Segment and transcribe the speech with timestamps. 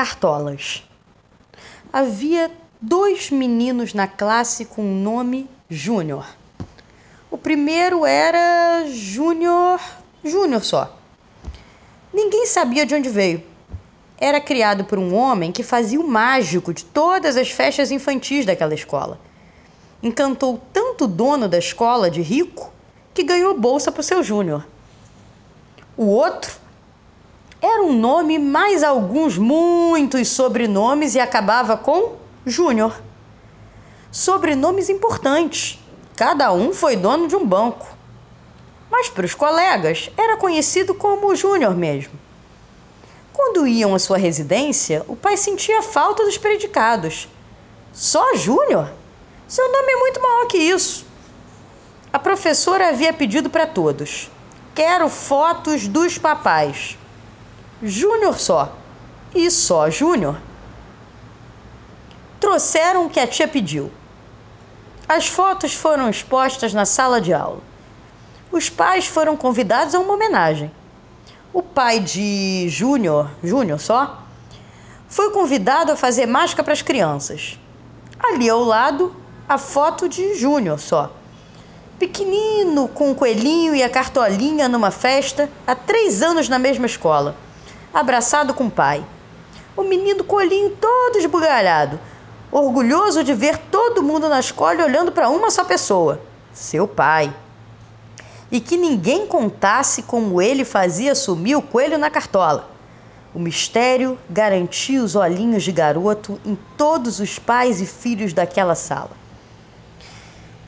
[0.00, 0.82] Cartolas.
[1.92, 6.26] Havia dois meninos na classe com o nome Júnior.
[7.30, 9.78] O primeiro era Júnior,
[10.24, 10.96] Júnior só.
[12.14, 13.42] Ninguém sabia de onde veio.
[14.16, 18.72] Era criado por um homem que fazia o mágico de todas as festas infantis daquela
[18.72, 19.20] escola.
[20.02, 22.72] Encantou tanto o dono da escola de rico
[23.12, 24.66] que ganhou bolsa para o seu Júnior.
[25.94, 26.58] O outro
[27.62, 33.02] era um nome mais alguns muitos sobrenomes e acabava com Júnior.
[34.10, 35.78] Sobrenomes importantes.
[36.16, 37.86] Cada um foi dono de um banco.
[38.90, 42.12] Mas para os colegas era conhecido como Júnior mesmo.
[43.32, 47.28] Quando iam à sua residência, o pai sentia falta dos predicados.
[47.92, 48.90] Só Júnior?
[49.46, 51.06] Seu nome é muito maior que isso.
[52.12, 54.30] A professora havia pedido para todos:
[54.74, 56.98] Quero fotos dos papais.
[57.82, 58.72] Júnior só.
[59.34, 60.36] E só Júnior.
[62.38, 63.90] Trouxeram o que a tia pediu.
[65.08, 67.60] As fotos foram expostas na sala de aula.
[68.50, 70.70] Os pais foram convidados a uma homenagem.
[71.52, 74.22] O pai de Júnior, Júnior só,
[75.08, 77.58] foi convidado a fazer mágica para as crianças.
[78.18, 79.14] Ali ao lado,
[79.48, 81.12] a foto de Júnior só
[82.00, 87.36] pequenino, com o coelhinho e a cartolinha numa festa, há três anos na mesma escola,
[87.92, 89.04] abraçado com o pai.
[89.76, 91.98] O menino coelhinho todo esbugalhado,
[92.50, 96.20] orgulhoso de ver todo mundo na escola olhando para uma só pessoa,
[96.52, 97.34] seu pai.
[98.50, 102.68] E que ninguém contasse como ele fazia sumir o coelho na cartola.
[103.32, 109.12] O mistério garantia os olhinhos de garoto em todos os pais e filhos daquela sala.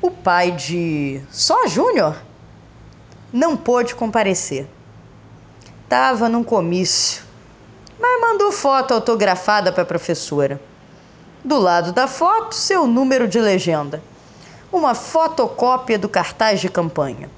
[0.01, 2.17] O pai de Só Júnior
[3.33, 4.69] não pôde comparecer.
[5.93, 7.23] Estava num comício,
[8.01, 10.59] mas mandou foto autografada para a professora.
[11.45, 14.03] Do lado da foto, seu número de legenda.
[14.73, 17.29] Uma fotocópia do cartaz de campanha.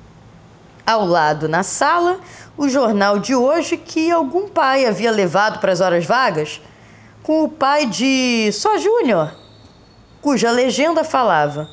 [0.86, 2.20] Ao lado, na sala,
[2.56, 6.60] o jornal de hoje que algum pai havia levado para as horas vagas,
[7.24, 9.34] com o pai de Só Júnior,
[10.22, 11.68] cuja legenda falava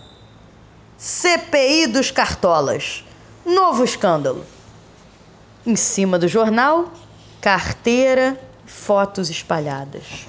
[0.98, 3.06] CPI dos Cartolas.
[3.46, 4.44] Novo escândalo.
[5.66, 6.92] Em cima do jornal,
[7.40, 10.28] carteira, fotos espalhadas.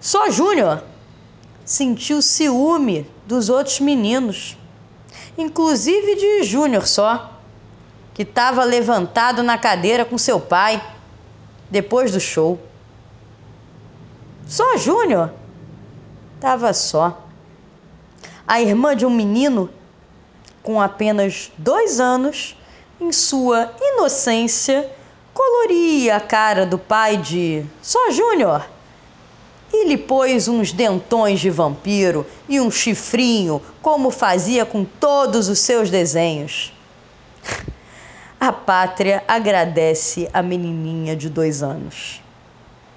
[0.00, 0.82] Só Júnior
[1.64, 4.56] sentiu ciúme dos outros meninos,
[5.38, 7.38] inclusive de Júnior só,
[8.12, 10.82] que estava levantado na cadeira com seu pai
[11.70, 12.58] depois do show.
[14.48, 15.32] Só Júnior
[16.34, 17.24] estava só
[18.46, 19.70] a irmã de um menino
[20.60, 22.56] com apenas dois anos,
[23.00, 24.90] em sua inocência,
[25.32, 28.66] coloria a cara do pai de Só Júnior
[29.72, 35.60] e lhe pôs uns dentões de vampiro e um chifrinho, como fazia com todos os
[35.60, 36.72] seus desenhos.
[38.40, 42.22] A pátria agradece a menininha de dois anos.